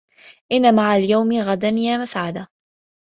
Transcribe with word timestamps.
إن 0.51 0.75
مع 0.75 0.95
اليوم 0.95 1.33
غدا 1.39 1.67
يا 1.67 1.97
مسعدة 1.97 2.47